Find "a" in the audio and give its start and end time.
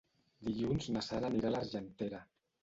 1.51-1.53